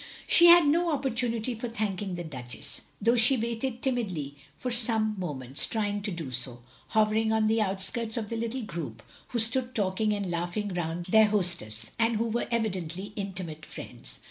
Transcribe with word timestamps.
She 0.25 0.47
had 0.47 0.65
no 0.65 0.89
opportunity 0.89 1.53
for 1.53 1.69
thanking 1.69 2.15
the 2.15 2.23
Duchess, 2.23 2.81
though 2.99 3.15
she 3.15 3.37
waited 3.37 3.83
timidly 3.83 4.35
for 4.57 4.71
some 4.71 5.13
mo 5.19 5.35
ments, 5.35 5.67
trying 5.67 6.01
to 6.01 6.09
do 6.11 6.31
so; 6.31 6.63
hovering 6.87 7.31
on 7.31 7.45
the 7.45 7.61
outskirts 7.61 8.17
of 8.17 8.29
the 8.29 8.35
little 8.35 8.63
group 8.63 9.03
who 9.27 9.37
stood 9.37 9.75
talking 9.75 10.11
and 10.13 10.31
laugh 10.31 10.57
ing 10.57 10.73
round 10.73 11.05
their 11.09 11.27
hostess, 11.27 11.91
and 11.99 12.15
who 12.15 12.25
were 12.27 12.47
evidently 12.49 13.13
intimate 13.15 13.63
friends. 13.63 14.19